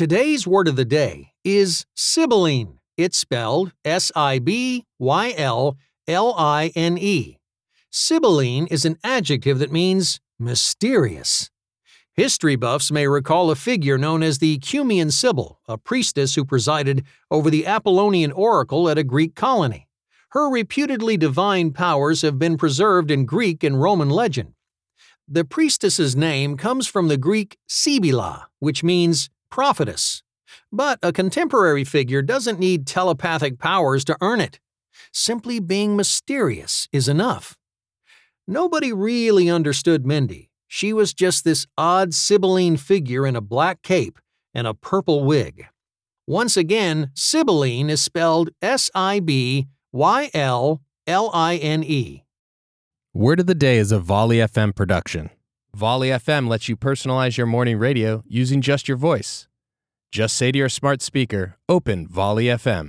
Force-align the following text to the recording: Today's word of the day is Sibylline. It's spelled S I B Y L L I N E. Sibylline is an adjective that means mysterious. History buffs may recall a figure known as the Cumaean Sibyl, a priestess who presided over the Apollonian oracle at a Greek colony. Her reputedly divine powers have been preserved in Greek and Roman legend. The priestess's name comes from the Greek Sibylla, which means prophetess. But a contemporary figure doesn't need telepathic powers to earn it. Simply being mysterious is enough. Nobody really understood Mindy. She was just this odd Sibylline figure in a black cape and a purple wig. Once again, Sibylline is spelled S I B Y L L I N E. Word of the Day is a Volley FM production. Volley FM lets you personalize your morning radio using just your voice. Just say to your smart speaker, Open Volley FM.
Today's 0.00 0.46
word 0.46 0.66
of 0.66 0.76
the 0.76 0.86
day 0.86 1.34
is 1.44 1.84
Sibylline. 1.94 2.78
It's 2.96 3.18
spelled 3.18 3.74
S 3.84 4.10
I 4.16 4.38
B 4.38 4.86
Y 4.98 5.34
L 5.36 5.76
L 6.08 6.34
I 6.38 6.72
N 6.74 6.96
E. 6.96 7.36
Sibylline 7.90 8.66
is 8.68 8.86
an 8.86 8.96
adjective 9.04 9.58
that 9.58 9.70
means 9.70 10.18
mysterious. 10.38 11.50
History 12.14 12.56
buffs 12.56 12.90
may 12.90 13.06
recall 13.08 13.50
a 13.50 13.54
figure 13.54 13.98
known 13.98 14.22
as 14.22 14.38
the 14.38 14.58
Cumaean 14.60 15.12
Sibyl, 15.12 15.60
a 15.68 15.76
priestess 15.76 16.34
who 16.34 16.46
presided 16.46 17.04
over 17.30 17.50
the 17.50 17.66
Apollonian 17.66 18.32
oracle 18.32 18.88
at 18.88 18.96
a 18.96 19.04
Greek 19.04 19.34
colony. 19.34 19.86
Her 20.30 20.48
reputedly 20.48 21.18
divine 21.18 21.72
powers 21.72 22.22
have 22.22 22.38
been 22.38 22.56
preserved 22.56 23.10
in 23.10 23.26
Greek 23.26 23.62
and 23.62 23.78
Roman 23.78 24.08
legend. 24.08 24.54
The 25.28 25.44
priestess's 25.44 26.16
name 26.16 26.56
comes 26.56 26.86
from 26.86 27.08
the 27.08 27.18
Greek 27.18 27.58
Sibylla, 27.68 28.48
which 28.60 28.82
means 28.82 29.28
prophetess. 29.50 30.22
But 30.72 30.98
a 31.02 31.12
contemporary 31.12 31.84
figure 31.84 32.22
doesn't 32.22 32.58
need 32.58 32.86
telepathic 32.86 33.58
powers 33.58 34.04
to 34.06 34.16
earn 34.20 34.40
it. 34.40 34.60
Simply 35.12 35.60
being 35.60 35.96
mysterious 35.96 36.88
is 36.92 37.08
enough. 37.08 37.56
Nobody 38.46 38.92
really 38.92 39.50
understood 39.50 40.06
Mindy. 40.06 40.50
She 40.66 40.92
was 40.92 41.12
just 41.12 41.44
this 41.44 41.66
odd 41.76 42.14
Sibylline 42.14 42.76
figure 42.76 43.26
in 43.26 43.36
a 43.36 43.40
black 43.40 43.82
cape 43.82 44.18
and 44.54 44.66
a 44.66 44.74
purple 44.74 45.24
wig. 45.24 45.66
Once 46.26 46.56
again, 46.56 47.10
Sibylline 47.14 47.90
is 47.90 48.00
spelled 48.00 48.50
S 48.62 48.90
I 48.94 49.20
B 49.20 49.66
Y 49.92 50.30
L 50.32 50.80
L 51.06 51.30
I 51.34 51.56
N 51.56 51.82
E. 51.82 52.24
Word 53.12 53.40
of 53.40 53.46
the 53.46 53.54
Day 53.56 53.78
is 53.78 53.90
a 53.90 53.98
Volley 53.98 54.36
FM 54.36 54.74
production. 54.74 55.30
Volley 55.74 56.08
FM 56.08 56.48
lets 56.48 56.68
you 56.68 56.76
personalize 56.76 57.36
your 57.36 57.46
morning 57.46 57.78
radio 57.78 58.22
using 58.26 58.60
just 58.60 58.88
your 58.88 58.96
voice. 58.96 59.46
Just 60.10 60.36
say 60.36 60.50
to 60.50 60.58
your 60.58 60.68
smart 60.68 61.00
speaker, 61.00 61.56
Open 61.68 62.06
Volley 62.08 62.46
FM. 62.46 62.88